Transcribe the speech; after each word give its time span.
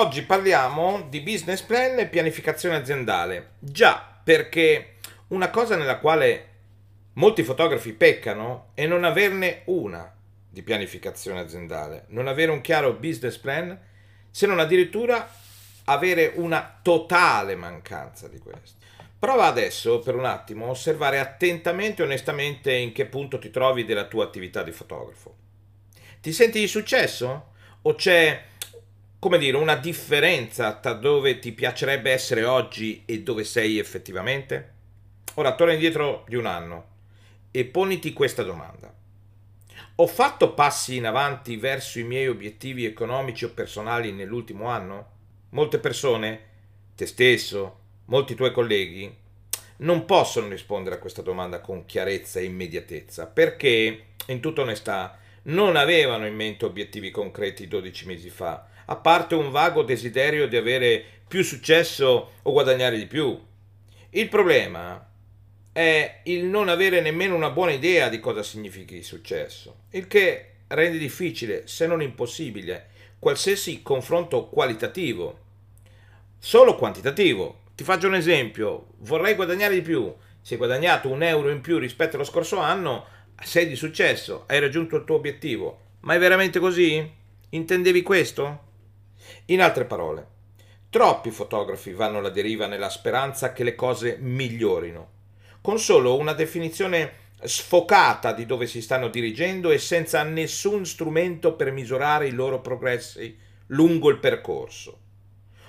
Oggi 0.00 0.22
parliamo 0.22 1.08
di 1.10 1.20
business 1.20 1.60
plan 1.60 1.98
e 1.98 2.06
pianificazione 2.06 2.76
aziendale. 2.76 3.50
Già, 3.58 4.02
perché 4.24 4.94
una 5.28 5.50
cosa 5.50 5.76
nella 5.76 5.98
quale 5.98 6.48
molti 7.14 7.42
fotografi 7.42 7.92
peccano 7.92 8.70
è 8.72 8.86
non 8.86 9.04
averne 9.04 9.60
una 9.66 10.10
di 10.48 10.62
pianificazione 10.62 11.40
aziendale, 11.40 12.06
non 12.08 12.28
avere 12.28 12.50
un 12.50 12.62
chiaro 12.62 12.94
business 12.94 13.36
plan, 13.36 13.78
se 14.30 14.46
non 14.46 14.58
addirittura 14.58 15.30
avere 15.84 16.32
una 16.36 16.78
totale 16.80 17.54
mancanza 17.54 18.26
di 18.26 18.38
questo. 18.38 18.78
Prova 19.18 19.44
adesso 19.44 19.98
per 19.98 20.14
un 20.14 20.24
attimo 20.24 20.64
a 20.64 20.70
osservare 20.70 21.18
attentamente 21.18 22.00
e 22.00 22.06
onestamente 22.06 22.72
in 22.72 22.92
che 22.92 23.04
punto 23.04 23.38
ti 23.38 23.50
trovi 23.50 23.84
della 23.84 24.06
tua 24.06 24.24
attività 24.24 24.62
di 24.62 24.72
fotografo. 24.72 25.36
Ti 26.22 26.32
senti 26.32 26.58
di 26.58 26.68
successo? 26.68 27.48
O 27.82 27.94
c'è 27.94 28.48
come 29.20 29.36
dire, 29.36 29.58
una 29.58 29.76
differenza 29.76 30.74
tra 30.76 30.94
dove 30.94 31.38
ti 31.38 31.52
piacerebbe 31.52 32.10
essere 32.10 32.44
oggi 32.44 33.02
e 33.04 33.20
dove 33.20 33.44
sei 33.44 33.78
effettivamente? 33.78 34.72
Ora 35.34 35.54
torna 35.54 35.74
indietro 35.74 36.24
di 36.26 36.36
un 36.36 36.46
anno 36.46 36.86
e 37.50 37.66
poniti 37.66 38.14
questa 38.14 38.42
domanda. 38.42 38.92
Ho 39.96 40.06
fatto 40.06 40.54
passi 40.54 40.96
in 40.96 41.04
avanti 41.04 41.58
verso 41.58 41.98
i 41.98 42.02
miei 42.04 42.28
obiettivi 42.28 42.86
economici 42.86 43.44
o 43.44 43.50
personali 43.50 44.10
nell'ultimo 44.10 44.68
anno? 44.68 45.08
Molte 45.50 45.78
persone, 45.78 46.40
te 46.94 47.04
stesso, 47.04 47.78
molti 48.06 48.34
tuoi 48.34 48.52
colleghi, 48.52 49.14
non 49.78 50.06
possono 50.06 50.48
rispondere 50.48 50.96
a 50.96 50.98
questa 50.98 51.20
domanda 51.20 51.60
con 51.60 51.84
chiarezza 51.84 52.40
e 52.40 52.44
immediatezza 52.44 53.26
perché, 53.26 54.04
in 54.28 54.40
tutta 54.40 54.62
onestà, 54.62 55.18
non 55.42 55.76
avevano 55.76 56.26
in 56.26 56.34
mente 56.34 56.64
obiettivi 56.64 57.10
concreti 57.10 57.68
12 57.68 58.06
mesi 58.06 58.30
fa 58.30 58.68
a 58.90 58.96
parte 58.96 59.36
un 59.36 59.50
vago 59.50 59.82
desiderio 59.82 60.48
di 60.48 60.56
avere 60.56 61.04
più 61.28 61.44
successo 61.44 62.32
o 62.42 62.52
guadagnare 62.52 62.98
di 62.98 63.06
più. 63.06 63.38
Il 64.10 64.28
problema 64.28 65.08
è 65.72 66.20
il 66.24 66.44
non 66.44 66.68
avere 66.68 67.00
nemmeno 67.00 67.36
una 67.36 67.50
buona 67.50 67.70
idea 67.70 68.08
di 68.08 68.18
cosa 68.18 68.42
significhi 68.42 69.04
successo, 69.04 69.82
il 69.90 70.08
che 70.08 70.54
rende 70.66 70.98
difficile, 70.98 71.68
se 71.68 71.86
non 71.86 72.02
impossibile, 72.02 72.88
qualsiasi 73.20 73.80
confronto 73.82 74.48
qualitativo. 74.48 75.38
Solo 76.36 76.74
quantitativo. 76.74 77.58
Ti 77.76 77.84
faccio 77.84 78.08
un 78.08 78.16
esempio, 78.16 78.88
vorrei 78.98 79.36
guadagnare 79.36 79.74
di 79.74 79.82
più. 79.82 80.12
Se 80.40 80.54
hai 80.54 80.58
guadagnato 80.58 81.08
un 81.08 81.22
euro 81.22 81.50
in 81.50 81.60
più 81.60 81.78
rispetto 81.78 82.16
allo 82.16 82.24
scorso 82.24 82.58
anno, 82.58 83.06
sei 83.40 83.68
di 83.68 83.76
successo, 83.76 84.44
hai 84.48 84.58
raggiunto 84.58 84.96
il 84.96 85.04
tuo 85.04 85.14
obiettivo. 85.14 85.80
Ma 86.00 86.14
è 86.14 86.18
veramente 86.18 86.58
così? 86.58 87.08
Intendevi 87.50 88.02
questo? 88.02 88.68
In 89.46 89.60
altre 89.62 89.84
parole, 89.84 90.26
troppi 90.90 91.30
fotografi 91.30 91.92
vanno 91.92 92.18
alla 92.18 92.30
deriva 92.30 92.66
nella 92.66 92.90
speranza 92.90 93.52
che 93.52 93.64
le 93.64 93.74
cose 93.74 94.16
migliorino, 94.20 95.08
con 95.60 95.78
solo 95.78 96.16
una 96.16 96.32
definizione 96.32 97.28
sfocata 97.42 98.32
di 98.32 98.44
dove 98.44 98.66
si 98.66 98.82
stanno 98.82 99.08
dirigendo 99.08 99.70
e 99.70 99.78
senza 99.78 100.22
nessun 100.22 100.84
strumento 100.84 101.54
per 101.54 101.72
misurare 101.72 102.26
i 102.26 102.32
loro 102.32 102.60
progressi 102.60 103.36
lungo 103.68 104.10
il 104.10 104.18
percorso, 104.18 104.98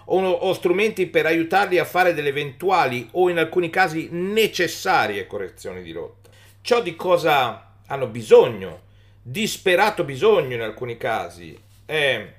o, 0.05 0.19
o 0.21 0.53
strumenti 0.53 1.07
per 1.07 1.25
aiutarli 1.25 1.77
a 1.77 1.85
fare 1.85 2.13
delle 2.13 2.29
eventuali 2.29 3.07
o 3.11 3.29
in 3.29 3.37
alcuni 3.37 3.69
casi 3.69 4.09
necessarie 4.11 5.27
correzioni 5.27 5.81
di 5.81 5.91
rotta. 5.91 6.29
Ciò 6.61 6.81
di 6.81 6.95
cosa 6.95 7.75
hanno 7.87 8.07
bisogno, 8.07 8.81
disperato 9.21 10.03
bisogno 10.03 10.55
in 10.55 10.61
alcuni 10.61 10.97
casi, 10.97 11.57
è 11.85 12.33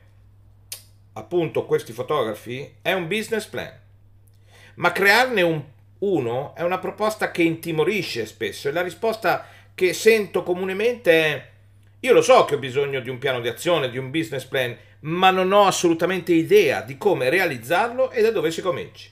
appunto 1.15 1.65
questi 1.65 1.93
fotografi 1.93 2.77
è 2.83 2.93
un 2.93 3.09
business 3.09 3.47
plan. 3.47 3.73
Ma 4.77 4.93
crearne 4.93 5.43
un, 5.43 5.63
uno 5.99 6.55
è 6.55 6.63
una 6.63 6.79
proposta 6.79 7.31
che 7.31 7.43
intimorisce 7.43 8.27
spesso 8.27 8.69
e 8.69 8.73
la 8.73 8.83
risposta 8.83 9.47
che 9.75 9.93
sento 9.93 10.43
comunemente 10.43 11.13
è 11.13 11.51
io 12.05 12.13
lo 12.13 12.23
so 12.23 12.45
che 12.45 12.57
ho 12.57 12.59
bisogno 12.59 12.99
di 12.99 13.11
un 13.11 13.19
piano 13.19 13.39
di 13.41 13.47
azione, 13.47 13.89
di 13.89 13.97
un 13.97 14.11
business 14.11 14.45
plan, 14.45 14.77
ma 15.01 15.31
non 15.31 15.53
ho 15.53 15.67
assolutamente 15.67 16.33
idea 16.33 16.81
di 16.81 16.99
come 16.99 17.31
realizzarlo 17.31 18.11
e 18.11 18.23
da 18.23 18.33
dove 18.33 18.51
si 18.51 18.61
cominci. 18.61 19.09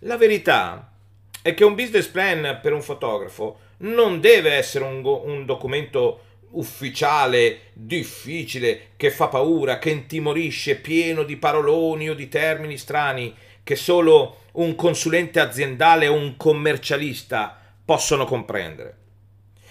La 0.00 0.18
verità 0.18 0.92
è 1.40 1.54
che 1.54 1.64
un 1.64 1.74
business 1.74 2.06
plan 2.06 2.58
per 2.60 2.74
un 2.74 2.82
fotografo 2.82 3.60
non 3.78 4.20
deve 4.20 4.52
essere 4.52 4.84
un, 4.84 5.02
un 5.02 5.46
documento 5.46 6.23
ufficiale, 6.54 7.70
difficile, 7.72 8.90
che 8.96 9.10
fa 9.10 9.28
paura, 9.28 9.78
che 9.78 9.90
intimorisce, 9.90 10.76
pieno 10.76 11.22
di 11.22 11.36
paroloni 11.36 12.10
o 12.10 12.14
di 12.14 12.28
termini 12.28 12.76
strani 12.76 13.34
che 13.62 13.76
solo 13.76 14.42
un 14.52 14.74
consulente 14.74 15.40
aziendale 15.40 16.06
o 16.06 16.14
un 16.14 16.36
commercialista 16.36 17.58
possono 17.84 18.24
comprendere. 18.24 18.98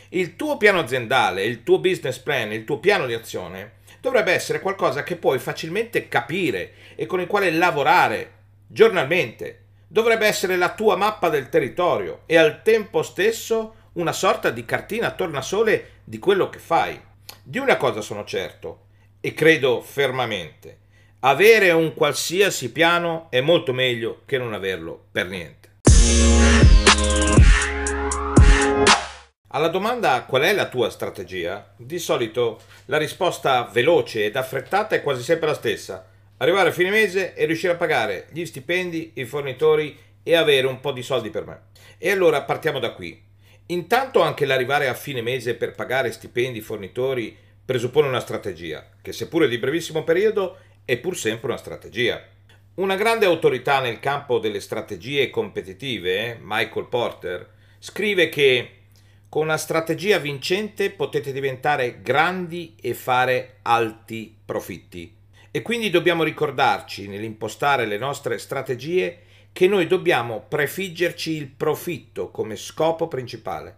Il 0.10 0.36
tuo 0.36 0.58
piano 0.58 0.80
aziendale, 0.80 1.44
il 1.44 1.64
tuo 1.64 1.80
business 1.80 2.18
plan, 2.20 2.52
il 2.52 2.66
tuo 2.66 2.80
piano 2.80 3.06
di 3.06 3.14
azione 3.14 3.82
dovrebbe 4.02 4.34
essere 4.34 4.60
qualcosa 4.60 5.04
che 5.04 5.16
puoi 5.16 5.40
facilmente 5.40 6.08
capire 6.08 6.74
e 6.96 7.06
con 7.06 7.22
il 7.22 7.28
quale 7.28 7.50
lavorare 7.52 8.32
giornalmente. 8.68 9.60
Dovrebbe 9.88 10.28
essere 10.28 10.58
la 10.58 10.74
tua 10.74 10.96
mappa 10.96 11.30
del 11.30 11.50
territorio 11.50 12.24
e 12.26 12.36
al 12.36 12.64
tempo 12.64 13.02
stesso 13.02 13.76
una 13.94 14.14
sorta 14.14 14.50
di 14.50 14.66
cartina 14.66 15.12
tornasole 15.12 16.02
di 16.04 16.18
quello 16.18 16.50
che 16.50 16.59
fai. 16.59 17.00
Di 17.44 17.59
una 17.59 17.78
cosa 17.78 18.02
sono 18.02 18.24
certo, 18.24 18.86
e 19.20 19.34
credo 19.34 19.81
fermamente, 19.81 20.80
avere 21.20 21.72
un 21.72 21.94
qualsiasi 21.94 22.72
piano 22.72 23.28
è 23.30 23.42
molto 23.42 23.72
meglio 23.72 24.22
che 24.26 24.38
non 24.38 24.53
averlo 24.53 25.06
per 25.12 25.28
niente. 25.28 25.72
Alla 29.56 29.68
domanda 29.68 30.24
qual 30.24 30.42
è 30.42 30.53
la 30.53 30.68
tua 30.68 30.90
strategia, 30.90 31.76
di 31.78 32.00
solito 32.00 32.62
la 32.86 32.98
risposta 32.98 33.70
veloce 33.72 34.26
ed 34.26 34.36
affrettata 34.36 34.96
è 34.96 35.03
quasi 35.03 35.22
sempre 35.22 35.48
la 35.48 35.53
stessa. 35.53 36.09
Arrivare 36.38 36.70
a 36.70 36.74
fine 36.74 36.90
mese 36.90 37.36
e 37.36 37.46
riuscire 37.46 37.74
a 37.74 37.78
pagare 37.78 38.28
gli 38.32 38.44
stipendi, 38.46 39.12
i 39.16 39.26
fornitori 39.26 39.96
e 40.24 40.36
avere 40.36 40.66
un 40.66 40.80
po' 40.80 40.92
di 40.92 41.03
soldi 41.03 41.30
per 41.30 41.46
me. 41.46 41.62
E 42.00 42.09
allora 42.09 42.42
partiamo 42.42 42.80
da 42.80 42.94
qui. 42.94 43.32
Intanto 43.68 44.22
anche 44.22 44.46
l'arrivare 44.46 44.88
a 44.88 44.94
fine 44.94 45.22
mese 45.22 45.56
per 45.56 45.74
pagare 45.74 46.12
stipendi 46.12 46.59
fornitori 46.62 47.35
presuppone 47.66 48.07
una 48.07 48.19
strategia, 48.19 48.90
che 49.01 49.13
seppure 49.13 49.47
di 49.47 49.57
brevissimo 49.57 50.03
periodo 50.03 50.57
è 50.84 50.97
pur 50.97 51.16
sempre 51.16 51.47
una 51.47 51.57
strategia. 51.57 52.22
Una 52.75 52.96
grande 52.96 53.25
autorità 53.25 53.79
nel 53.79 54.00
campo 54.00 54.40
delle 54.40 54.59
strategie 54.59 55.29
competitive, 55.29 56.38
Michael 56.41 56.88
Porter, 56.88 57.50
scrive 57.79 58.29
che 58.29 58.69
con 59.29 59.44
una 59.44 59.57
strategia 59.57 60.18
vincente 60.18 60.90
potete 60.90 61.31
diventare 61.31 62.02
grandi 62.02 62.75
e 62.81 62.94
fare 62.94 63.57
alti 63.62 64.35
profitti. 64.46 65.16
E 65.50 65.62
quindi 65.62 65.90
dobbiamo 65.90 66.23
ricordarci 66.23 67.07
nell'impostare 67.07 67.85
le 67.85 67.97
nostre 67.97 68.38
strategie 68.38 69.19
che 69.53 69.68
noi 69.68 69.86
dobbiamo 69.86 70.44
prefiggerci 70.47 71.31
il 71.31 71.47
profitto 71.47 72.31
come 72.31 72.56
scopo 72.56 73.08
principale. 73.08 73.78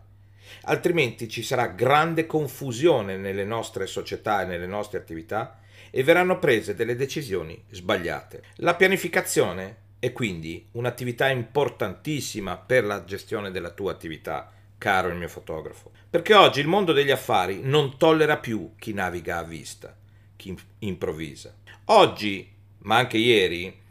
Altrimenti 0.64 1.28
ci 1.28 1.44
sarà 1.44 1.68
grande 1.68 2.26
confusione 2.26 3.18
nelle 3.18 3.44
nostre 3.44 3.86
società 3.86 4.42
e 4.42 4.46
nelle 4.46 4.68
nostre 4.68 4.98
attività 4.98 5.60
e 5.92 6.02
verranno 6.02 6.40
prese 6.40 6.76
delle 6.76 6.96
decisioni 6.96 7.62
sbagliate. 7.70 8.44
La 8.58 8.76
pianificazione 8.76 9.84
è 10.00 10.14
quindi 10.14 10.66
un'attività 10.72 11.28
importantissima 11.28 12.58
per 12.58 12.86
la 12.86 13.04
gestione 13.04 13.52
della 13.52 13.72
tua 13.72 13.92
attività, 13.92 14.52
caro 14.78 15.10
il 15.10 15.16
mio 15.16 15.28
fotografo, 15.28 15.92
perché 16.10 16.34
oggi 16.34 16.62
il 16.62 16.68
mondo 16.68 16.94
degli 16.94 17.12
affari 17.12 17.60
non 17.62 17.98
tollera 17.98 18.38
più 18.38 18.76
chi 18.78 18.94
naviga 18.94 19.40
a 19.40 19.44
vista, 19.44 19.96
chi 20.38 20.58
improvvisa. 20.80 21.54
Oggi, 21.86 22.50
ma 22.80 22.98
anche 22.98 23.18
ieri, 23.18 23.84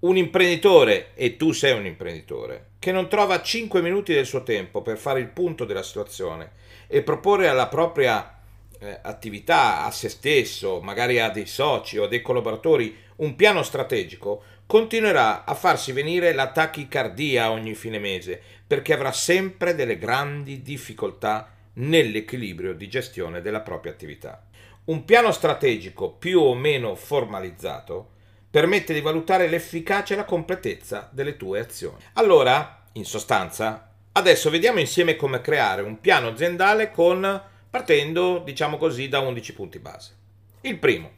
un 0.00 0.16
imprenditore, 0.16 1.10
e 1.14 1.36
tu 1.36 1.52
sei 1.52 1.76
un 1.76 1.84
imprenditore, 1.84 2.70
che 2.78 2.90
non 2.90 3.08
trova 3.08 3.42
5 3.42 3.82
minuti 3.82 4.14
del 4.14 4.24
suo 4.24 4.42
tempo 4.42 4.80
per 4.80 4.96
fare 4.96 5.20
il 5.20 5.28
punto 5.28 5.64
della 5.64 5.82
situazione 5.82 6.52
e 6.86 7.02
proporre 7.02 7.48
alla 7.48 7.68
propria 7.68 8.38
eh, 8.78 8.98
attività, 9.02 9.84
a 9.84 9.90
se 9.90 10.08
stesso, 10.08 10.80
magari 10.80 11.20
a 11.20 11.28
dei 11.28 11.46
soci 11.46 11.98
o 11.98 12.04
a 12.04 12.08
dei 12.08 12.22
collaboratori, 12.22 12.96
un 13.16 13.36
piano 13.36 13.62
strategico, 13.62 14.42
continuerà 14.64 15.44
a 15.44 15.52
farsi 15.54 15.92
venire 15.92 16.32
la 16.32 16.50
tachicardia 16.50 17.50
ogni 17.50 17.74
fine 17.74 17.98
mese, 17.98 18.40
perché 18.66 18.94
avrà 18.94 19.12
sempre 19.12 19.74
delle 19.74 19.98
grandi 19.98 20.62
difficoltà 20.62 21.52
nell'equilibrio 21.74 22.72
di 22.72 22.88
gestione 22.88 23.42
della 23.42 23.60
propria 23.60 23.92
attività. 23.92 24.46
Un 24.84 25.04
piano 25.04 25.30
strategico 25.30 26.10
più 26.10 26.40
o 26.40 26.54
meno 26.54 26.94
formalizzato 26.94 28.18
permette 28.50 28.92
di 28.92 29.00
valutare 29.00 29.48
l'efficacia 29.48 30.14
e 30.14 30.16
la 30.16 30.24
completezza 30.24 31.08
delle 31.12 31.36
tue 31.36 31.60
azioni. 31.60 32.02
Allora, 32.14 32.82
in 32.92 33.04
sostanza, 33.04 33.92
adesso 34.12 34.50
vediamo 34.50 34.80
insieme 34.80 35.14
come 35.14 35.40
creare 35.40 35.82
un 35.82 36.00
piano 36.00 36.28
aziendale 36.28 36.90
con 36.90 37.42
partendo, 37.70 38.38
diciamo 38.44 38.76
così, 38.76 39.08
da 39.08 39.20
11 39.20 39.52
punti 39.54 39.78
base. 39.78 40.16
Il 40.62 40.78
primo, 40.78 41.10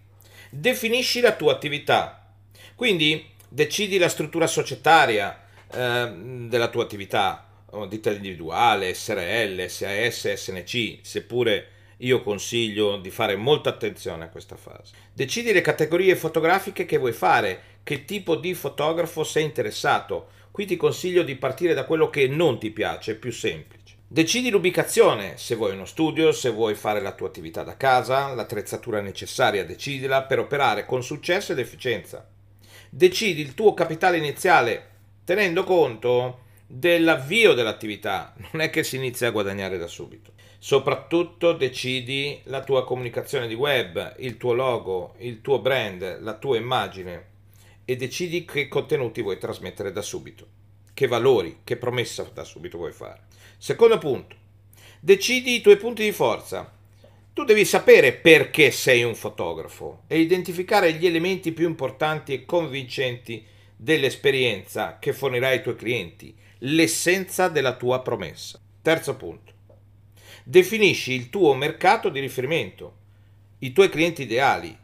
definisci 0.51 1.21
la 1.21 1.33
tua 1.33 1.53
attività. 1.53 2.35
Quindi 2.75 3.31
decidi 3.49 3.97
la 3.97 4.11
struttura 4.11 4.47
societaria 4.47 5.41
eh, 5.73 6.13
della 6.49 6.69
tua 6.69 6.83
attività, 6.83 7.49
ditta 7.89 8.11
individuale, 8.11 8.93
SRL, 8.93 9.67
SAS, 9.67 10.35
SNC, 10.35 10.99
seppure 11.01 11.69
io 12.03 12.23
consiglio 12.23 12.97
di 12.97 13.11
fare 13.11 13.37
molta 13.37 13.71
attenzione 13.71 14.25
a 14.25 14.29
questa 14.29 14.57
fase. 14.57 14.95
Decidi 15.13 15.53
le 15.53 15.61
categorie 15.61 16.17
fotografiche 16.17 16.85
che 16.85 16.99
vuoi 16.99 17.13
fare, 17.13 17.81
che 17.83 18.05
tipo 18.05 18.37
di 18.37 18.55
fotografo 18.55 19.25
sei 19.25 19.45
interessato. 19.45 20.29
Qui 20.51 20.67
ti 20.67 20.77
consiglio 20.77 21.23
di 21.23 21.37
partire 21.37 21.75
da 21.75 21.85
quello 21.85 22.11
che 22.11 22.27
non 22.27 22.59
ti 22.59 22.71
piace, 22.71 23.13
è 23.13 23.17
più 23.17 23.33
semplice. 23.33 23.97
Decidi 24.07 24.51
l'ubicazione, 24.51 25.39
se 25.39 25.55
vuoi 25.55 25.73
uno 25.73 25.87
studio, 25.87 26.33
se 26.33 26.51
vuoi 26.51 26.75
fare 26.75 27.01
la 27.01 27.13
tua 27.13 27.29
attività 27.29 27.63
da 27.63 27.77
casa, 27.77 28.35
l'attrezzatura 28.35 29.01
necessaria 29.01 29.65
decidila 29.65 30.25
per 30.25 30.39
operare 30.39 30.85
con 30.85 31.03
successo 31.03 31.53
ed 31.53 31.59
efficienza. 31.59 32.29
Decidi 32.91 33.41
il 33.41 33.55
tuo 33.55 33.73
capitale 33.73 34.19
iniziale 34.19 34.89
tenendo 35.25 35.65
conto 35.65 36.41
dell'avvio 36.67 37.55
dell'attività, 37.55 38.35
non 38.53 38.61
è 38.61 38.69
che 38.69 38.83
si 38.83 38.97
inizia 38.97 39.29
a 39.29 39.31
guadagnare 39.31 39.79
da 39.79 39.87
subito. 39.87 40.33
Soprattutto 40.65 41.55
decidi 41.55 42.41
la 42.45 42.63
tua 42.63 42.85
comunicazione 42.85 43.49
di 43.49 43.55
web, 43.55 44.15
il 44.19 44.37
tuo 44.37 44.53
logo, 44.53 45.17
il 45.19 45.41
tuo 45.41 45.59
brand, 45.59 46.21
la 46.21 46.35
tua 46.35 46.57
immagine 46.57 47.31
e 47.85 47.97
decidi 47.97 48.45
che 48.45 48.69
contenuti 48.69 49.23
vuoi 49.23 49.39
trasmettere 49.39 49.91
da 49.91 50.03
subito, 50.03 50.47
che 50.95 51.09
valori, 51.09 51.63
che 51.65 51.77
promessa 51.77 52.23
da 52.33 52.45
subito 52.45 52.79
vuoi 52.79 52.93
fare. 52.93 53.23
Secondo 53.59 53.99
punto, 53.99 54.37
decidi 55.01 55.57
i 55.57 55.61
tuoi 55.63 55.79
punti 55.79 56.05
di 56.05 56.13
forza. 56.13 56.73
Tu 57.33 57.43
devi 57.43 57.65
sapere 57.65 58.13
perché 58.13 58.71
sei 58.71 59.03
un 59.03 59.17
fotografo 59.17 60.03
e 60.07 60.21
identificare 60.21 60.93
gli 60.93 61.07
elementi 61.07 61.51
più 61.51 61.67
importanti 61.67 62.35
e 62.35 62.45
convincenti 62.45 63.45
dell'esperienza 63.75 64.99
che 65.01 65.13
fornirai 65.13 65.57
ai 65.57 65.63
tuoi 65.63 65.75
clienti, 65.75 66.33
l'essenza 66.59 67.49
della 67.49 67.75
tua 67.75 68.01
promessa. 68.01 68.61
Terzo 68.81 69.17
punto. 69.17 69.52
Definisci 70.45 71.13
il 71.13 71.31
tuo 71.31 71.55
mercato 71.55 72.09
di 72.09 72.19
riferimento, 72.19 72.97
i 73.59 73.73
tuoi 73.73 73.89
clienti 73.89 74.23
ideali. 74.23 74.77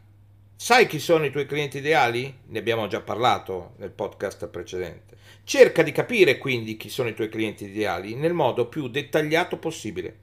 Sai 0.55 0.87
chi 0.87 0.99
sono 0.99 1.25
i 1.25 1.31
tuoi 1.31 1.45
clienti 1.45 1.79
ideali? 1.79 2.33
Ne 2.47 2.59
abbiamo 2.59 2.87
già 2.87 3.01
parlato 3.01 3.73
nel 3.77 3.89
podcast 3.89 4.47
precedente. 4.47 5.17
Cerca 5.43 5.83
di 5.83 5.91
capire 5.91 6.37
quindi 6.37 6.77
chi 6.77 6.87
sono 6.87 7.09
i 7.09 7.13
tuoi 7.13 7.27
clienti 7.27 7.65
ideali 7.65 8.15
nel 8.15 8.31
modo 8.31 8.67
più 8.67 8.87
dettagliato 8.87 9.57
possibile. 9.57 10.19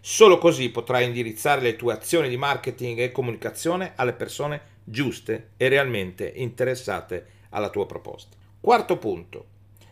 Solo 0.00 0.38
così 0.38 0.70
potrai 0.70 1.04
indirizzare 1.04 1.60
le 1.60 1.76
tue 1.76 1.92
azioni 1.92 2.30
di 2.30 2.38
marketing 2.38 3.00
e 3.00 3.12
comunicazione 3.12 3.92
alle 3.96 4.14
persone 4.14 4.62
giuste 4.82 5.50
e 5.58 5.68
realmente 5.68 6.32
interessate 6.36 7.26
alla 7.50 7.68
tua 7.68 7.84
proposta. 7.84 8.34
Quarto 8.58 8.96
punto. 8.96 9.46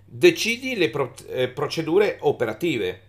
Decidi 0.07 0.77
le 0.77 0.91
eh, 1.29 1.49
procedure 1.49 2.17
operative. 2.21 3.03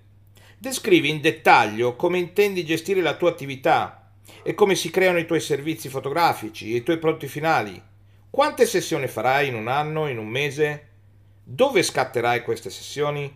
Descrivi 0.61 1.09
in 1.09 1.21
dettaglio 1.21 1.95
come 1.95 2.17
intendi 2.17 2.65
gestire 2.65 2.99
la 2.99 3.15
tua 3.15 3.29
attività 3.29 4.11
e 4.43 4.53
come 4.53 4.75
si 4.75 4.89
creano 4.89 5.17
i 5.17 5.25
tuoi 5.25 5.39
servizi 5.39 5.87
fotografici 5.87 6.73
e 6.73 6.75
i 6.75 6.83
tuoi 6.83 6.97
prodotti 6.97 7.27
finali. 7.27 7.81
Quante 8.29 8.65
sessioni 8.65 9.07
farai 9.07 9.47
in 9.47 9.55
un 9.55 9.69
anno, 9.69 10.09
in 10.09 10.17
un 10.17 10.27
mese? 10.27 10.87
Dove 11.41 11.81
scatterai 11.81 12.43
queste 12.43 12.69
sessioni? 12.69 13.33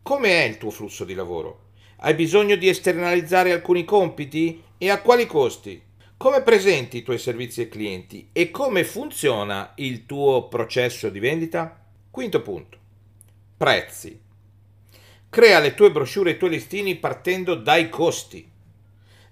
Come 0.00 0.28
è 0.28 0.44
il 0.44 0.56
tuo 0.56 0.70
flusso 0.70 1.04
di 1.04 1.14
lavoro? 1.14 1.70
Hai 1.96 2.14
bisogno 2.14 2.54
di 2.54 2.68
esternalizzare 2.68 3.50
alcuni 3.50 3.84
compiti? 3.84 4.62
E 4.78 4.90
a 4.90 5.00
quali 5.00 5.26
costi? 5.26 5.82
Come 6.16 6.42
presenti 6.42 6.98
i 6.98 7.02
tuoi 7.02 7.18
servizi 7.18 7.62
ai 7.62 7.68
clienti 7.68 8.28
e 8.30 8.52
come 8.52 8.84
funziona 8.84 9.72
il 9.78 10.06
tuo 10.06 10.46
processo 10.46 11.08
di 11.08 11.18
vendita? 11.18 11.84
Quinto 12.12 12.42
punto. 12.42 12.78
Prezzi. 13.56 14.23
Crea 15.34 15.58
le 15.58 15.74
tue 15.74 15.90
brochure 15.90 16.30
e 16.30 16.32
i 16.34 16.36
tuoi 16.36 16.50
listini 16.50 16.94
partendo 16.94 17.56
dai 17.56 17.88
costi, 17.88 18.48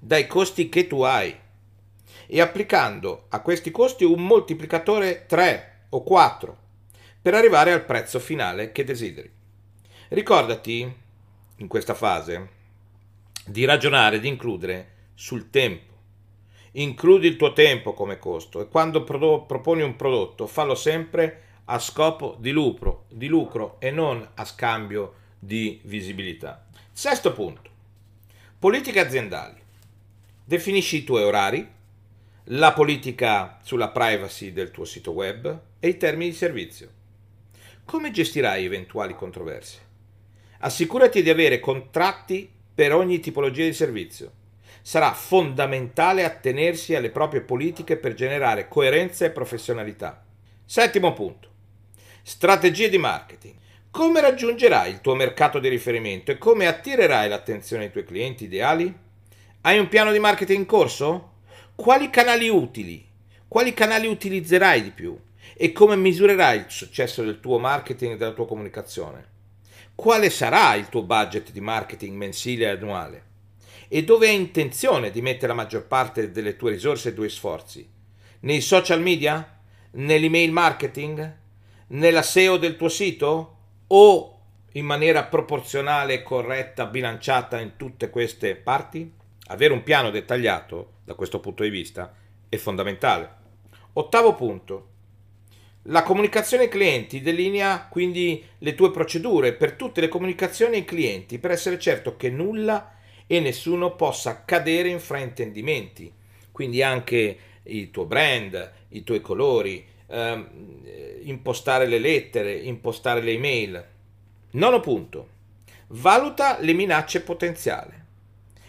dai 0.01 0.27
costi 0.27 0.69
che 0.69 0.89
tu 0.89 1.03
hai 1.03 1.33
e 2.27 2.41
applicando 2.41 3.27
a 3.29 3.41
questi 3.41 3.71
costi 3.71 4.03
un 4.03 4.27
moltiplicatore 4.27 5.27
3 5.27 5.85
o 5.91 6.03
4 6.03 6.57
per 7.23 7.35
arrivare 7.35 7.71
al 7.71 7.85
prezzo 7.85 8.19
finale 8.19 8.73
che 8.73 8.83
desideri. 8.83 9.31
Ricordati, 10.09 10.93
in 11.59 11.69
questa 11.69 11.95
fase, 11.95 12.49
di 13.47 13.65
ragionare, 13.65 14.19
di 14.19 14.27
includere 14.27 15.11
sul 15.15 15.51
tempo. 15.51 15.93
Includi 16.73 17.29
il 17.29 17.37
tuo 17.37 17.53
tempo 17.53 17.93
come 17.93 18.19
costo 18.19 18.61
e 18.61 18.67
quando 18.67 19.05
pro- 19.05 19.45
proponi 19.45 19.83
un 19.83 19.95
prodotto 19.95 20.49
fallo 20.49 20.75
sempre 20.75 21.43
a 21.67 21.79
scopo 21.79 22.35
di 22.41 22.51
lucro, 22.51 23.05
di 23.09 23.29
lucro 23.29 23.77
e 23.79 23.93
non 23.93 24.29
a 24.35 24.45
scambio 24.45 25.21
di 25.45 25.81
visibilità. 25.83 26.65
Sesto 26.93 27.33
punto. 27.33 27.69
Politiche 28.61 29.01
aziendali. 29.01 29.61
Definisci 30.45 30.99
i 30.99 31.05
tuoi 31.05 31.25
orari, 31.25 31.69
la 32.45 32.73
politica 32.73 33.59
sulla 33.65 33.89
privacy 33.89 34.53
del 34.53 34.71
tuo 34.71 34.85
sito 34.85 35.11
web 35.11 35.61
e 35.81 35.89
i 35.89 35.97
termini 35.97 36.31
di 36.31 36.37
servizio. 36.37 36.91
Come 37.85 38.13
gestirai 38.13 38.65
eventuali 38.65 39.17
controversie? 39.17 39.81
Assicurati 40.61 41.25
di 41.25 41.31
avere 41.31 41.59
contratti 41.59 42.49
per 42.73 42.95
ogni 42.95 43.19
tipologia 43.19 43.65
di 43.65 43.73
servizio. 43.73 44.31
Sarà 44.81 45.13
fondamentale 45.13 46.23
attenersi 46.23 46.95
alle 46.95 47.11
proprie 47.11 47.41
politiche 47.41 47.97
per 47.97 48.15
generare 48.15 48.69
coerenza 48.69 49.25
e 49.25 49.31
professionalità. 49.31 50.25
Settimo 50.65 51.13
punto. 51.13 51.49
Strategie 52.23 52.89
di 52.89 52.99
marketing. 52.99 53.55
Come 53.93 54.21
raggiungerai 54.21 54.91
il 54.91 55.01
tuo 55.01 55.15
mercato 55.15 55.61
di 55.61 55.69
riferimento 55.69 56.33
e 56.33 56.39
come 56.39 56.67
attirerai 56.67 57.29
l'attenzione 57.29 57.85
dei 57.85 57.93
tuoi 57.93 58.05
clienti 58.05 58.45
ideali? 58.45 58.93
Hai 59.61 59.79
un 59.79 59.87
piano 59.87 60.11
di 60.11 60.19
marketing 60.19 60.59
in 60.59 60.67
corso? 60.67 61.35
Quali 61.77 62.11
canali 62.11 62.49
utili? 62.49 63.07
Quali 63.47 63.73
canali 63.73 64.09
utilizzerai 64.09 64.83
di 64.83 64.91
più? 64.91 65.17
e 65.55 65.73
come 65.73 65.97
misurerai 65.97 66.59
il 66.59 66.65
successo 66.69 67.23
del 67.23 67.41
tuo 67.41 67.59
marketing 67.59 68.15
e 68.15 68.17
della 68.17 68.33
tua 68.33 68.47
comunicazione? 68.47 69.31
Quale 69.95 70.31
sarà 70.31 70.75
il 70.75 70.89
tuo 70.89 71.03
budget 71.03 71.53
di 71.53 71.61
marketing 71.61 72.17
mensile 72.17 72.65
e 72.65 72.69
annuale? 72.69 73.25
E 73.89 74.05
dove 74.05 74.29
hai 74.29 74.35
intenzione 74.35 75.11
di 75.11 75.21
mettere 75.21 75.49
la 75.49 75.55
maggior 75.55 75.87
parte 75.87 76.31
delle 76.31 76.57
tue 76.57 76.73
risorse 76.73 77.09
e 77.09 77.11
dei 77.11 77.19
tuoi 77.19 77.31
sforzi? 77.31 77.89
Nei 78.41 78.61
social 78.61 79.01
media? 79.01 79.61
Nell'email 79.93 80.51
marketing? 80.51 81.37
Nella 81.89 82.23
SEO 82.23 82.57
del 82.57 82.77
tuo 82.77 82.89
sito? 82.89 83.59
O 83.95 84.39
in 84.73 84.87
maniera 84.87 85.25
proporzionale, 85.25 86.23
corretta, 86.23 86.87
bilanciata 86.87 87.61
in 87.61 87.73
tutte 87.77 88.09
queste 88.09 88.57
parti? 88.57 89.13
Avere 89.49 89.75
un 89.75 89.83
piano 89.83 90.09
dettagliato 90.09 90.93
da 91.05 91.13
questo 91.13 91.41
punto 91.41 91.63
di 91.63 91.69
vista 91.69 92.15
è 92.49 92.57
fondamentale. 92.57 93.41
Ottavo 93.93 94.35
punto 94.35 94.89
la 95.87 96.03
comunicazione 96.03 96.65
ai 96.65 96.69
clienti 96.71 97.21
delinea 97.21 97.89
quindi 97.91 98.43
le 98.59 98.75
tue 98.75 98.91
procedure 98.91 99.53
per 99.53 99.73
tutte 99.73 100.01
le 100.01 100.09
comunicazioni 100.09 100.77
ai 100.77 100.85
clienti 100.87 101.39
per 101.39 101.51
essere 101.51 101.79
certo 101.79 102.17
che 102.17 102.31
nulla 102.31 102.95
e 103.27 103.41
nessuno 103.41 103.95
possa 103.95 104.45
cadere 104.47 104.89
in 104.89 105.01
fraintendimenti. 105.01 106.11
Quindi 106.51 106.83
anche 106.83 107.39
il 107.65 107.91
tuo 107.91 108.07
brand, 108.07 108.73
i 108.89 109.05
tuoi 109.05 109.21
colori, 109.21 109.87
ehm, 110.13 110.49
impostare 111.23 111.87
le 111.87 111.99
lettere, 111.99 112.55
impostare 112.55 113.21
le 113.21 113.33
email. 113.33 113.85
Nono 114.53 114.81
punto. 114.81 115.29
Valuta 115.89 116.59
le 116.61 116.73
minacce 116.73 117.21
potenziali 117.21 117.93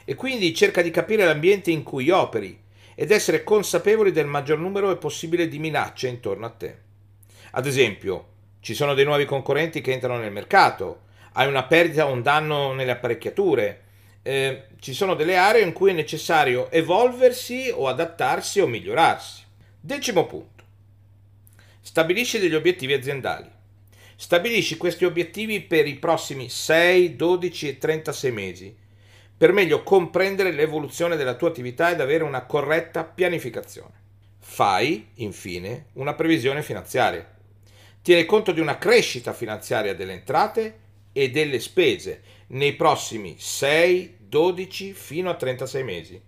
e 0.05 0.15
quindi 0.15 0.53
cerca 0.53 0.81
di 0.81 0.91
capire 0.91 1.25
l'ambiente 1.25 1.71
in 1.71 1.83
cui 1.83 2.09
operi 2.09 2.61
ed 2.95 3.11
essere 3.11 3.43
consapevoli 3.43 4.11
del 4.11 4.25
maggior 4.25 4.59
numero 4.59 4.95
possibile 4.97 5.47
di 5.47 5.59
minacce 5.59 6.07
intorno 6.07 6.45
a 6.45 6.49
te. 6.49 6.77
Ad 7.51 7.65
esempio, 7.65 8.27
ci 8.59 8.73
sono 8.73 8.93
dei 8.93 9.05
nuovi 9.05 9.25
concorrenti 9.25 9.81
che 9.81 9.91
entrano 9.91 10.19
nel 10.19 10.31
mercato, 10.31 11.01
hai 11.33 11.47
una 11.47 11.63
perdita 11.63 12.07
o 12.07 12.11
un 12.11 12.21
danno 12.21 12.73
nelle 12.73 12.91
apparecchiature, 12.91 13.81
eh, 14.21 14.67
ci 14.79 14.93
sono 14.93 15.15
delle 15.15 15.37
aree 15.37 15.63
in 15.63 15.73
cui 15.73 15.91
è 15.91 15.93
necessario 15.93 16.69
evolversi 16.71 17.71
o 17.73 17.87
adattarsi 17.87 18.59
o 18.59 18.67
migliorarsi. 18.67 19.43
Decimo 19.79 20.25
punto. 20.25 20.52
Stabilisci 21.85 22.39
degli 22.39 22.55
obiettivi 22.55 22.93
aziendali. 22.93 23.45
Stabilisci 24.15 24.77
questi 24.77 25.03
obiettivi 25.03 25.59
per 25.59 25.85
i 25.85 25.95
prossimi 25.95 26.47
6, 26.47 27.17
12 27.17 27.67
e 27.67 27.77
36 27.77 28.31
mesi 28.31 28.75
per 29.35 29.51
meglio 29.51 29.83
comprendere 29.83 30.53
l'evoluzione 30.53 31.17
della 31.17 31.35
tua 31.35 31.49
attività 31.49 31.91
ed 31.91 31.99
avere 31.99 32.23
una 32.23 32.45
corretta 32.45 33.03
pianificazione. 33.03 33.91
Fai, 34.39 35.09
infine, 35.15 35.87
una 35.93 36.13
previsione 36.13 36.63
finanziaria 36.63 37.29
tiene 38.01 38.23
conto 38.23 38.53
di 38.53 38.61
una 38.61 38.77
crescita 38.77 39.33
finanziaria 39.33 39.93
delle 39.93 40.13
entrate 40.13 40.79
e 41.11 41.31
delle 41.31 41.59
spese 41.59 42.21
nei 42.47 42.75
prossimi 42.75 43.35
6, 43.37 44.19
12 44.19 44.93
fino 44.93 45.29
a 45.29 45.35
36 45.35 45.83
mesi, 45.83 46.21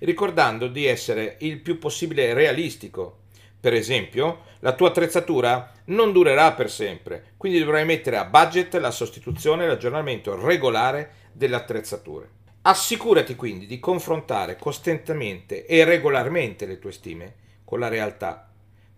ricordando 0.00 0.66
di 0.66 0.86
essere 0.86 1.36
il 1.40 1.60
più 1.60 1.78
possibile 1.78 2.34
realistico 2.34 3.26
Per 3.60 3.74
esempio, 3.74 4.44
la 4.60 4.72
tua 4.72 4.88
attrezzatura 4.88 5.72
non 5.86 6.12
durerà 6.12 6.52
per 6.52 6.70
sempre, 6.70 7.32
quindi 7.36 7.58
dovrai 7.58 7.84
mettere 7.84 8.16
a 8.16 8.24
budget 8.24 8.76
la 8.76 8.92
sostituzione 8.92 9.64
e 9.64 9.66
l'aggiornamento 9.66 10.40
regolare 10.40 11.12
delle 11.32 11.56
attrezzature. 11.56 12.30
Assicurati 12.62 13.34
quindi 13.34 13.66
di 13.66 13.80
confrontare 13.80 14.56
costantemente 14.56 15.66
e 15.66 15.84
regolarmente 15.84 16.66
le 16.66 16.78
tue 16.78 16.92
stime 16.92 17.34
con 17.64 17.80
la 17.80 17.88
realtà 17.88 18.48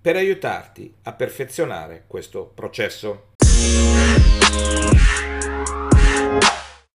per 0.00 0.16
aiutarti 0.16 0.94
a 1.04 1.12
perfezionare 1.12 2.04
questo 2.06 2.50
processo. 2.54 3.28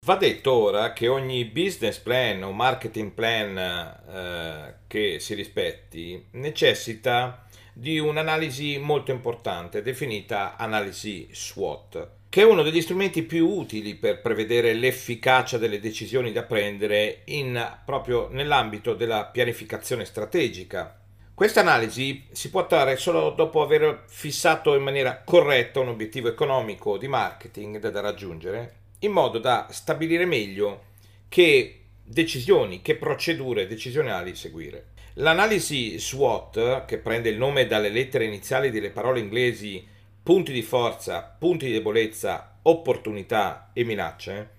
Va 0.06 0.16
detto 0.18 0.52
ora 0.52 0.92
che 0.92 1.08
ogni 1.08 1.46
business 1.46 1.98
plan 1.98 2.44
o 2.44 2.52
marketing 2.52 3.12
plan 3.12 3.58
eh, 3.58 4.76
che 4.88 5.20
si 5.20 5.34
rispetti 5.34 6.28
necessita 6.32 7.43
di 7.74 8.00
un'analisi 8.00 8.78
molto 8.78 9.12
importante 9.12 9.82
definita 9.82 10.56
analisi 10.58 11.28
SWOT, 11.32 12.08
che 12.30 12.42
è 12.42 12.46
uno 12.46 12.64
degli 12.64 12.82
strumenti 12.82 13.24
più 13.24 13.48
utili 13.48 13.96
per 13.96 14.22
prevedere 14.22 14.74
l'efficacia 14.74 15.58
delle 15.58 15.80
decisioni 15.80 16.32
da 16.32 16.44
prendere 16.44 17.22
in, 17.26 17.80
proprio 17.84 18.28
nell'ambito 18.32 18.94
della 18.94 19.26
pianificazione 19.26 20.06
strategica. 20.06 21.00
Questa 21.34 21.62
analisi 21.62 22.28
si 22.32 22.52
può 22.52 22.68
fare 22.68 22.96
solo 22.96 23.32
dopo 23.32 23.62
aver 23.62 24.04
fissato 24.08 24.76
in 24.76 24.84
maniera 24.84 25.24
corretta 25.26 25.80
un 25.80 25.90
obiettivo 25.90 26.28
economico 26.28 26.98
di 26.98 27.08
marketing 27.08 27.80
da 27.80 28.02
raggiungere 28.02 28.82
in 29.00 29.12
modo 29.12 29.38
da 29.38 29.68
stabilire 29.70 30.26
meglio 30.26 30.92
che 31.28 31.80
decisioni, 32.04 32.82
che 32.82 32.96
procedure 32.96 33.68
decisionali 33.68 34.36
seguire. 34.36 34.92
L'analisi 35.18 36.00
SWOT, 36.00 36.86
che 36.86 36.98
prende 36.98 37.30
il 37.30 37.38
nome 37.38 37.68
dalle 37.68 37.90
lettere 37.90 38.26
iniziali 38.26 38.72
delle 38.72 38.90
parole 38.90 39.20
inglesi 39.20 39.86
punti 40.24 40.52
di 40.52 40.64
forza, 40.64 41.36
punti 41.38 41.68
di 41.68 41.72
debolezza, 41.74 42.58
opportunità 42.64 43.70
e 43.74 43.84
minacce, 43.84 44.50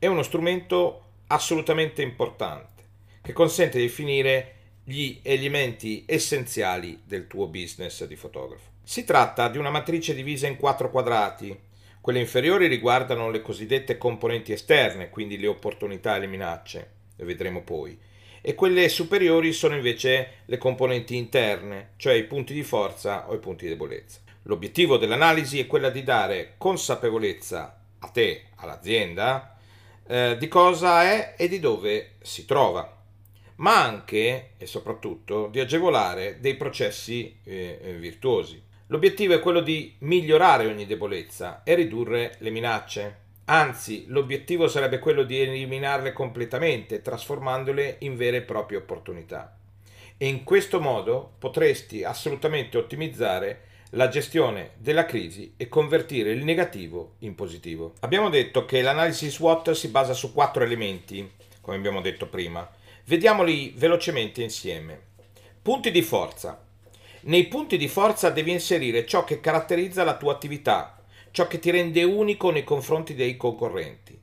è 0.00 0.08
uno 0.08 0.24
strumento 0.24 1.04
assolutamente 1.28 2.02
importante 2.02 2.82
che 3.22 3.32
consente 3.32 3.78
di 3.78 3.84
definire 3.84 4.54
gli 4.82 5.20
elementi 5.22 6.02
essenziali 6.06 7.02
del 7.04 7.28
tuo 7.28 7.46
business 7.46 8.04
di 8.04 8.16
fotografo. 8.16 8.70
Si 8.82 9.04
tratta 9.04 9.48
di 9.48 9.58
una 9.58 9.70
matrice 9.70 10.12
divisa 10.12 10.48
in 10.48 10.56
quattro 10.56 10.90
quadrati. 10.90 11.56
Quelle 12.00 12.18
inferiori 12.18 12.66
riguardano 12.66 13.30
le 13.30 13.42
cosiddette 13.42 13.96
componenti 13.96 14.50
esterne, 14.50 15.08
quindi 15.08 15.38
le 15.38 15.46
opportunità 15.46 16.16
e 16.16 16.18
le 16.18 16.26
minacce, 16.26 16.90
le 17.14 17.24
vedremo 17.24 17.62
poi, 17.62 17.96
e 18.40 18.54
quelle 18.54 18.88
superiori 18.88 19.52
sono 19.52 19.74
invece 19.74 20.42
le 20.46 20.58
componenti 20.58 21.16
interne, 21.16 21.90
cioè 21.96 22.14
i 22.14 22.24
punti 22.24 22.54
di 22.54 22.62
forza 22.62 23.28
o 23.28 23.34
i 23.34 23.38
punti 23.38 23.64
di 23.64 23.70
debolezza. 23.70 24.20
L'obiettivo 24.44 24.96
dell'analisi 24.96 25.58
è 25.58 25.66
quella 25.66 25.90
di 25.90 26.02
dare 26.02 26.54
consapevolezza 26.56 27.80
a 27.98 28.08
te, 28.08 28.44
all'azienda, 28.56 29.56
eh, 30.06 30.36
di 30.38 30.48
cosa 30.48 31.02
è 31.04 31.34
e 31.36 31.46
di 31.48 31.60
dove 31.60 32.12
si 32.20 32.46
trova, 32.46 32.98
ma 33.56 33.82
anche 33.84 34.52
e 34.56 34.66
soprattutto 34.66 35.48
di 35.48 35.60
agevolare 35.60 36.38
dei 36.40 36.56
processi 36.56 37.38
eh, 37.44 37.78
eh 37.82 37.92
virtuosi. 37.94 38.60
L'obiettivo 38.86 39.34
è 39.34 39.40
quello 39.40 39.60
di 39.60 39.94
migliorare 40.00 40.66
ogni 40.66 40.84
debolezza 40.84 41.62
e 41.62 41.74
ridurre 41.74 42.34
le 42.38 42.50
minacce. 42.50 43.19
Anzi, 43.52 44.04
l'obiettivo 44.06 44.68
sarebbe 44.68 45.00
quello 45.00 45.24
di 45.24 45.40
eliminarle 45.40 46.12
completamente, 46.12 47.02
trasformandole 47.02 47.96
in 48.00 48.14
vere 48.14 48.36
e 48.38 48.42
proprie 48.42 48.78
opportunità. 48.78 49.58
E 50.16 50.28
in 50.28 50.44
questo 50.44 50.80
modo 50.80 51.32
potresti 51.36 52.04
assolutamente 52.04 52.78
ottimizzare 52.78 53.62
la 53.90 54.06
gestione 54.06 54.74
della 54.76 55.04
crisi 55.04 55.54
e 55.56 55.68
convertire 55.68 56.30
il 56.30 56.44
negativo 56.44 57.14
in 57.20 57.34
positivo. 57.34 57.94
Abbiamo 58.00 58.28
detto 58.28 58.64
che 58.66 58.82
l'analisi 58.82 59.28
SWOT 59.28 59.72
si 59.72 59.88
basa 59.88 60.12
su 60.12 60.32
quattro 60.32 60.62
elementi, 60.62 61.28
come 61.60 61.76
abbiamo 61.76 62.00
detto 62.00 62.28
prima. 62.28 62.70
Vediamoli 63.06 63.74
velocemente 63.76 64.44
insieme. 64.44 65.00
Punti 65.60 65.90
di 65.90 66.02
forza. 66.02 66.64
Nei 67.22 67.48
punti 67.48 67.76
di 67.76 67.88
forza 67.88 68.30
devi 68.30 68.52
inserire 68.52 69.04
ciò 69.04 69.24
che 69.24 69.40
caratterizza 69.40 70.04
la 70.04 70.16
tua 70.16 70.34
attività, 70.34 70.99
ciò 71.30 71.46
che 71.46 71.58
ti 71.58 71.70
rende 71.70 72.02
unico 72.02 72.50
nei 72.50 72.64
confronti 72.64 73.14
dei 73.14 73.36
concorrenti. 73.36 74.18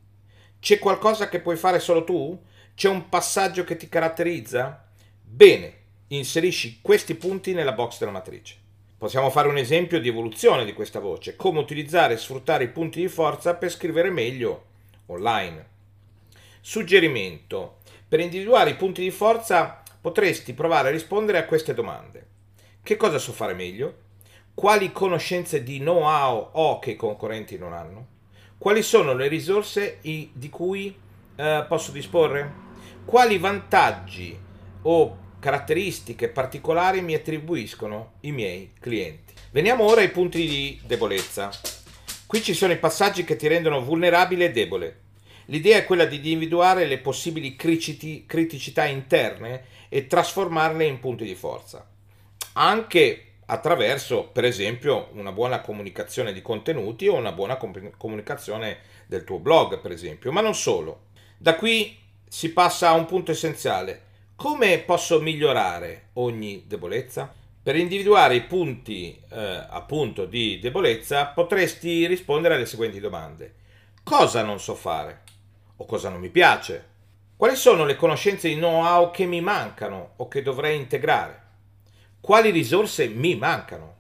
C'è 0.60 0.80
qualcosa 0.80 1.30
che 1.30 1.40
puoi 1.40 1.56
fare 1.56 1.80
solo 1.80 2.04
tu? 2.04 2.40
C'è 2.76 2.90
un 2.90 3.10
passaggio 3.10 3.64
che 3.64 3.78
ti 3.78 3.90
caratterizza? 3.90 4.88
Bene, 5.22 5.74
inserisci 6.08 6.80
questi 6.82 7.16
punti 7.16 7.54
nella 7.54 7.74
box 7.74 8.00
della 8.00 8.12
matrice. 8.12 8.56
Possiamo 8.98 9.30
fare 9.30 9.48
un 9.48 9.58
esempio 9.58 10.00
di 10.00 10.08
evoluzione 10.08 10.66
di 10.66 10.74
questa 10.74 11.00
voce, 11.00 11.36
come 11.36 11.60
utilizzare 11.60 12.16
e 12.16 12.18
sfruttare 12.18 12.64
i 12.64 12.70
punti 12.70 13.00
di 13.00 13.08
forza 13.08 13.54
per 13.54 13.72
scrivere 13.72 14.10
meglio 14.10 14.66
online. 15.08 15.66
Suggerimento. 16.62 17.78
Per 18.08 18.20
individuare 18.20 18.72
i 18.72 18.76
punti 18.76 19.02
di 19.02 19.12
forza 19.12 19.84
potresti 20.02 20.54
provare 20.54 20.88
a 20.88 20.92
rispondere 20.92 21.38
a 21.38 21.46
queste 21.46 21.74
domande. 21.74 22.26
Che 22.82 22.96
cosa 22.98 23.20
so 23.20 23.34
fare 23.34 23.54
meglio? 23.54 24.06
Quali 24.58 24.92
conoscenze 24.92 25.62
di 25.62 25.78
know-how 25.78 26.50
ho 26.54 26.80
che 26.80 26.90
i 26.90 26.96
concorrenti 26.96 27.60
non 27.60 27.74
hanno? 27.74 28.08
Quali 28.58 28.82
sono 28.82 29.14
le 29.14 29.28
risorse 29.28 30.00
di 30.02 30.50
cui 30.50 30.98
eh, 31.36 31.64
posso 31.68 31.92
disporre? 31.92 32.52
Quali 33.06 33.38
vantaggi 33.38 34.36
o 34.82 35.18
caratteristiche 35.38 36.30
particolari 36.30 37.02
mi 37.02 37.14
attribuiscono 37.14 38.14
i 38.22 38.32
miei 38.32 38.72
clienti? 38.80 39.36
Veniamo 39.52 39.84
ora 39.84 40.02
ai 40.02 40.10
punti 40.10 40.48
di 40.48 40.82
debolezza. 40.88 41.52
Qui 42.26 42.42
ci 42.42 42.56
sono 42.56 42.74
i 42.74 42.80
passaggi 42.80 43.24
che 43.24 43.36
ti 43.36 43.48
rendono 43.48 43.84
vulnerabile 43.84 44.46
e 44.46 44.52
debole. 44.52 45.02
L'idea 45.46 45.78
è 45.78 45.86
quella 45.86 46.06
di 46.06 46.16
individuare 46.16 46.88
le 46.88 46.98
possibili 46.98 47.56
criticità 47.56 48.86
interne 48.86 49.66
e 49.88 50.08
trasformarle 50.08 50.84
in 50.84 51.00
punti 51.00 51.26
di 51.26 51.36
forza 51.36 51.88
anche 52.58 53.27
attraverso, 53.50 54.26
per 54.26 54.46
esempio, 54.46 55.10
una 55.14 55.32
buona 55.32 55.62
comunicazione 55.62 56.34
di 56.34 56.42
contenuti 56.42 57.08
o 57.08 57.16
una 57.16 57.32
buona 57.32 57.58
comunicazione 57.98 58.80
del 59.06 59.24
tuo 59.24 59.40
blog, 59.40 59.80
per 59.80 59.92
esempio, 59.92 60.32
ma 60.32 60.42
non 60.42 60.56
solo. 60.56 61.06
Da 61.38 61.56
qui 61.56 61.98
si 62.28 62.52
passa 62.52 62.90
a 62.90 62.94
un 62.94 63.06
punto 63.06 63.32
essenziale. 63.32 64.04
Come 64.36 64.80
posso 64.80 65.22
migliorare 65.22 66.10
ogni 66.14 66.66
debolezza? 66.68 67.34
Per 67.64 67.76
individuare 67.76 68.36
i 68.36 68.44
punti 68.44 69.20
eh, 69.30 69.66
appunto 69.70 70.26
di 70.26 70.60
debolezza 70.60 71.26
potresti 71.28 72.06
rispondere 72.06 72.56
alle 72.56 72.66
seguenti 72.66 73.00
domande. 73.00 73.54
Cosa 74.04 74.42
non 74.42 74.60
so 74.60 74.76
fare? 74.76 75.24
O 75.78 75.86
cosa 75.86 76.10
non 76.10 76.20
mi 76.20 76.30
piace? 76.30 76.96
Quali 77.36 77.56
sono 77.56 77.86
le 77.86 77.96
conoscenze 77.96 78.48
di 78.48 78.56
know-how 78.56 79.12
che 79.12 79.26
mi 79.26 79.42
mancano 79.42 80.14
o 80.18 80.28
che 80.28 80.42
dovrei 80.42 80.78
integrare? 80.78 81.47
Quali 82.28 82.50
risorse 82.50 83.08
mi 83.08 83.38
mancano, 83.38 83.96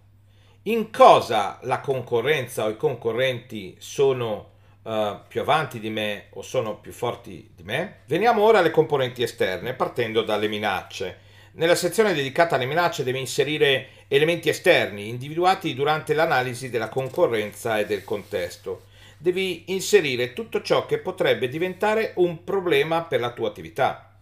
in 0.63 0.91
cosa 0.91 1.59
la 1.61 1.79
concorrenza 1.79 2.65
o 2.65 2.69
i 2.69 2.75
concorrenti 2.75 3.77
sono 3.79 4.49
uh, 4.81 5.19
più 5.29 5.39
avanti 5.39 5.79
di 5.79 5.89
me 5.89 6.25
o 6.31 6.41
sono 6.41 6.75
più 6.75 6.91
forti 6.91 7.51
di 7.55 7.63
me. 7.63 7.99
Veniamo 8.05 8.43
ora 8.43 8.59
alle 8.59 8.69
componenti 8.69 9.23
esterne, 9.23 9.75
partendo 9.75 10.23
dalle 10.23 10.49
minacce. 10.49 11.19
Nella 11.53 11.75
sezione 11.75 12.13
dedicata 12.13 12.55
alle 12.55 12.65
minacce 12.65 13.05
devi 13.05 13.17
inserire 13.17 13.87
elementi 14.09 14.49
esterni 14.49 15.07
individuati 15.07 15.73
durante 15.73 16.13
l'analisi 16.13 16.69
della 16.69 16.89
concorrenza 16.89 17.79
e 17.79 17.85
del 17.85 18.03
contesto. 18.03 18.87
Devi 19.17 19.71
inserire 19.71 20.33
tutto 20.33 20.61
ciò 20.61 20.85
che 20.85 20.97
potrebbe 20.97 21.47
diventare 21.47 22.11
un 22.15 22.43
problema 22.43 23.03
per 23.03 23.21
la 23.21 23.31
tua 23.31 23.47
attività. 23.47 24.17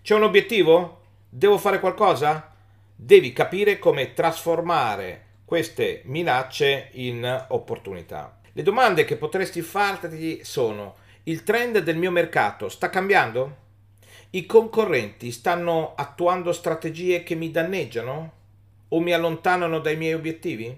C'è 0.00 0.14
un 0.14 0.22
obiettivo? 0.22 1.00
Devo 1.28 1.58
fare 1.58 1.80
qualcosa? 1.80 2.52
Devi 3.00 3.32
capire 3.32 3.78
come 3.78 4.12
trasformare 4.12 5.26
queste 5.44 6.02
minacce 6.06 6.88
in 6.94 7.46
opportunità. 7.50 8.40
Le 8.52 8.62
domande 8.62 9.04
che 9.04 9.16
potresti 9.16 9.62
farti 9.62 10.40
sono: 10.42 10.96
il 11.24 11.44
trend 11.44 11.78
del 11.78 11.96
mio 11.96 12.10
mercato 12.10 12.68
sta 12.68 12.90
cambiando? 12.90 13.66
I 14.30 14.46
concorrenti 14.46 15.30
stanno 15.30 15.94
attuando 15.94 16.52
strategie 16.52 17.22
che 17.22 17.36
mi 17.36 17.52
danneggiano 17.52 18.32
o 18.88 19.00
mi 19.00 19.12
allontanano 19.12 19.78
dai 19.78 19.96
miei 19.96 20.14
obiettivi? 20.14 20.76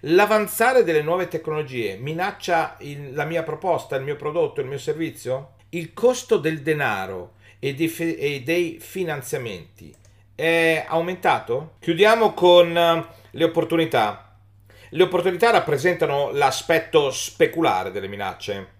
L'avanzare 0.00 0.82
delle 0.82 1.02
nuove 1.02 1.28
tecnologie 1.28 1.96
minaccia 1.96 2.76
il, 2.80 3.14
la 3.14 3.24
mia 3.24 3.44
proposta, 3.44 3.94
il 3.94 4.02
mio 4.02 4.16
prodotto, 4.16 4.60
il 4.60 4.66
mio 4.66 4.78
servizio? 4.78 5.54
Il 5.70 5.94
costo 5.94 6.38
del 6.38 6.60
denaro 6.60 7.34
e 7.60 7.72
dei, 7.72 7.94
e 8.16 8.42
dei 8.42 8.78
finanziamenti 8.80 9.94
è 10.36 10.84
aumentato? 10.86 11.76
Chiudiamo 11.80 12.34
con 12.34 12.76
eh, 12.76 13.06
le 13.30 13.44
opportunità. 13.44 14.36
Le 14.90 15.02
opportunità 15.02 15.50
rappresentano 15.50 16.30
l'aspetto 16.30 17.10
speculare 17.10 17.90
delle 17.90 18.06
minacce. 18.06 18.74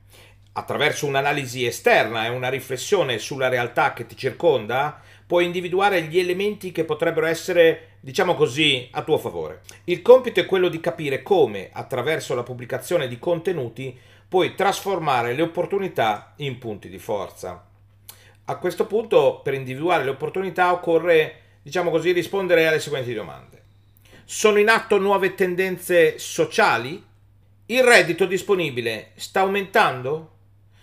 attraverso 0.58 1.06
un'analisi 1.06 1.66
esterna 1.66 2.25
e 2.25 2.30
una 2.30 2.48
riflessione 2.48 3.18
sulla 3.18 3.48
realtà 3.48 3.92
che 3.92 4.06
ti 4.06 4.16
circonda, 4.16 5.00
puoi 5.26 5.44
individuare 5.44 6.02
gli 6.02 6.18
elementi 6.18 6.72
che 6.72 6.84
potrebbero 6.84 7.26
essere, 7.26 7.96
diciamo 8.00 8.34
così, 8.34 8.88
a 8.92 9.02
tuo 9.02 9.18
favore. 9.18 9.60
Il 9.84 10.00
compito 10.00 10.40
è 10.40 10.46
quello 10.46 10.68
di 10.68 10.80
capire 10.80 11.22
come, 11.22 11.68
attraverso 11.72 12.34
la 12.34 12.42
pubblicazione 12.42 13.06
di 13.06 13.18
contenuti, 13.18 13.98
puoi 14.28 14.54
trasformare 14.54 15.34
le 15.34 15.42
opportunità 15.42 16.32
in 16.36 16.58
punti 16.58 16.88
di 16.88 16.98
forza. 16.98 17.62
A 18.46 18.56
questo 18.56 18.86
punto, 18.86 19.40
per 19.42 19.52
individuare 19.52 20.04
le 20.04 20.10
opportunità, 20.10 20.72
occorre, 20.72 21.40
diciamo 21.66 21.90
così, 21.90 22.12
rispondere 22.12 22.68
alle 22.68 22.78
seguenti 22.78 23.12
domande. 23.12 23.62
Sono 24.25 24.61
in 24.61 24.68
atto 24.68 24.99
nuove 24.99 25.35
tendenze 25.35 26.16
sociali? 26.16 27.04
Il 27.66 27.82
reddito 27.82 28.25
disponibile 28.25 29.11
sta 29.16 29.40
aumentando? 29.40 30.35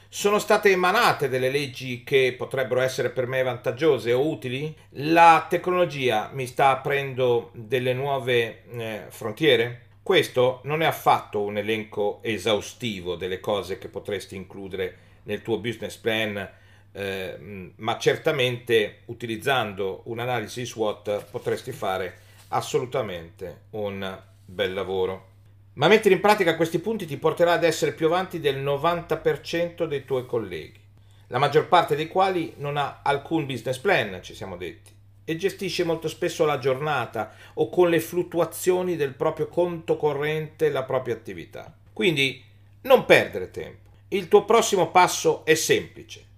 Sono 0.10 0.40
state 0.40 0.72
emanate 0.72 1.30
delle 1.30 1.50
leggi 1.50 2.04
che 2.04 2.36
potrebbero 2.38 2.82
essere 2.82 3.12
per 3.12 3.28
me 3.28 3.42
vantaggiose 3.44 4.12
o 4.12 4.28
utili? 4.28 4.76
La 4.96 5.48
tecnologia 5.50 6.30
mi 6.34 6.46
sta 6.48 6.72
aprendo 6.72 7.52
delle 7.54 7.94
nuove 7.94 8.64
eh, 8.70 9.06
frontiere? 9.08 9.86
Questo 10.04 10.60
non 10.66 10.82
è 10.82 10.86
affatto 10.86 11.44
un 11.44 11.56
elenco 11.56 12.20
esaustivo 12.22 13.16
delle 13.16 13.40
cose 13.40 13.78
che 13.78 13.88
potresti 13.88 14.36
includere 14.36 14.98
nel 15.24 15.42
tuo 15.42 15.60
business 15.60 15.96
plan, 15.96 16.46
eh, 16.94 17.72
ma 17.76 17.98
certamente 17.98 19.00
utilizzando 19.06 20.04
un'analisi 20.06 20.66
SWOT 20.66 21.26
potresti 21.30 21.72
fare 21.72 22.20
assolutamente 22.50 23.64
un 23.72 24.22
bel 24.46 24.74
lavoro. 24.74 25.32
Ma 25.74 25.88
mettere 25.88 26.14
in 26.14 26.22
pratica 26.22 26.56
questi 26.56 26.80
punti 26.80 27.06
ti 27.06 27.18
porterà 27.18 27.54
ad 27.54 27.64
essere 27.64 27.94
più 27.94 28.06
avanti 28.06 28.40
del 28.40 28.64
90% 28.64 29.86
dei 29.86 30.06
tuoi 30.06 30.26
colleghi, 30.28 30.80
la 31.28 31.40
maggior 31.40 31.68
parte 31.68 31.96
dei 31.96 32.08
quali 32.08 32.54
non 32.58 32.78
ha 32.78 33.02
alcun 33.04 33.48
business 33.48 33.80
plan, 33.80 34.22
ci 34.22 34.36
siamo 34.36 34.56
detti, 34.56 34.92
e 35.26 35.36
gestisce 35.36 35.84
molto 35.84 36.08
spesso 36.08 36.46
la 36.46 36.60
giornata 36.60 37.34
o 37.56 37.70
con 37.70 37.90
le 37.90 38.00
fluttuazioni 38.00 38.96
del 38.96 39.16
proprio 39.16 39.48
conto 39.48 39.98
corrente 39.98 40.70
la 40.70 40.84
propria 40.84 41.16
attività. 41.16 41.76
Quindi 41.92 42.44
non 42.82 43.06
perdere 43.06 43.50
tempo. 43.50 43.90
Il 44.10 44.28
tuo 44.28 44.46
prossimo 44.46 44.92
passo 44.92 45.44
è 45.44 45.56
semplice. 45.56 46.33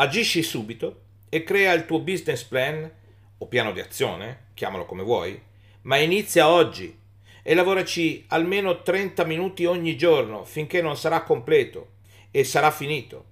Agisci 0.00 0.42
subito 0.42 1.02
e 1.28 1.44
crea 1.44 1.74
il 1.74 1.84
tuo 1.84 1.98
business 1.98 2.42
plan 2.44 2.90
o 3.36 3.46
piano 3.46 3.70
di 3.70 3.80
azione, 3.80 4.46
chiamalo 4.54 4.86
come 4.86 5.02
vuoi, 5.02 5.38
ma 5.82 5.98
inizia 5.98 6.48
oggi 6.48 6.98
e 7.42 7.54
lavoraci 7.54 8.24
almeno 8.28 8.80
30 8.80 9.24
minuti 9.24 9.66
ogni 9.66 9.98
giorno 9.98 10.44
finché 10.44 10.80
non 10.80 10.96
sarà 10.96 11.22
completo 11.22 11.88
e 12.30 12.44
sarà 12.44 12.70
finito, 12.70 13.24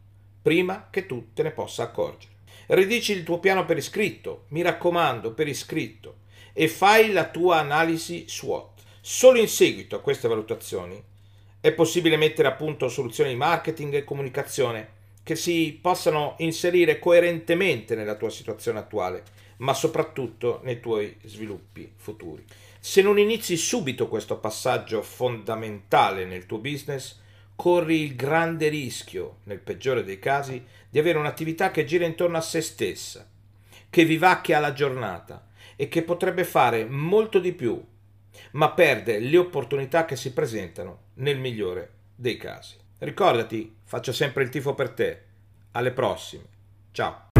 prima 0.42 0.88
che 0.90 1.06
tu 1.06 1.28
te 1.32 1.42
ne 1.42 1.52
possa 1.52 1.84
accorgere. 1.84 2.34
Ridici 2.66 3.12
il 3.12 3.24
tuo 3.24 3.38
piano 3.38 3.64
per 3.64 3.78
iscritto, 3.78 4.44
mi 4.48 4.60
raccomando, 4.60 5.32
per 5.32 5.48
iscritto, 5.48 6.16
e 6.52 6.68
fai 6.68 7.12
la 7.12 7.30
tua 7.30 7.60
analisi 7.60 8.26
SWOT. 8.28 8.82
Solo 9.00 9.38
in 9.38 9.48
seguito 9.48 9.96
a 9.96 10.00
queste 10.00 10.28
valutazioni 10.28 11.02
è 11.62 11.72
possibile 11.72 12.18
mettere 12.18 12.48
a 12.48 12.52
punto 12.52 12.90
soluzioni 12.90 13.30
di 13.30 13.36
marketing 13.36 13.94
e 13.94 14.04
comunicazione 14.04 14.96
che 15.28 15.36
si 15.36 15.78
possano 15.78 16.36
inserire 16.38 16.98
coerentemente 16.98 17.94
nella 17.94 18.14
tua 18.14 18.30
situazione 18.30 18.78
attuale, 18.78 19.24
ma 19.58 19.74
soprattutto 19.74 20.62
nei 20.64 20.80
tuoi 20.80 21.18
sviluppi 21.24 21.92
futuri. 21.96 22.42
Se 22.80 23.02
non 23.02 23.18
inizi 23.18 23.58
subito 23.58 24.08
questo 24.08 24.38
passaggio 24.38 25.02
fondamentale 25.02 26.24
nel 26.24 26.46
tuo 26.46 26.56
business, 26.56 27.18
corri 27.54 28.04
il 28.04 28.16
grande 28.16 28.68
rischio, 28.68 29.40
nel 29.42 29.58
peggiore 29.58 30.02
dei 30.02 30.18
casi, 30.18 30.64
di 30.88 30.98
avere 30.98 31.18
un'attività 31.18 31.70
che 31.70 31.84
gira 31.84 32.06
intorno 32.06 32.38
a 32.38 32.40
se 32.40 32.62
stessa, 32.62 33.28
che 33.90 34.04
vivacchia 34.06 34.58
la 34.58 34.72
giornata 34.72 35.46
e 35.76 35.88
che 35.88 36.04
potrebbe 36.04 36.44
fare 36.44 36.86
molto 36.86 37.38
di 37.38 37.52
più, 37.52 37.78
ma 38.52 38.70
perde 38.70 39.18
le 39.18 39.36
opportunità 39.36 40.06
che 40.06 40.16
si 40.16 40.32
presentano 40.32 41.00
nel 41.16 41.38
migliore 41.38 41.90
dei 42.14 42.38
casi. 42.38 42.76
Ricordati, 43.00 43.76
faccio 43.84 44.10
sempre 44.10 44.42
il 44.42 44.48
tifo 44.48 44.74
per 44.74 44.88
te. 44.88 45.26
Alle 45.78 45.92
prossime. 45.92 46.42
Ciao. 46.90 47.37